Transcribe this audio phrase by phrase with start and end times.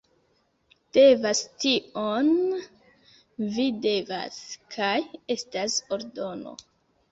[0.97, 2.31] Devas tion...
[3.59, 4.41] Vi devas.
[4.79, 4.97] Kaj
[5.39, 6.59] estas ordono.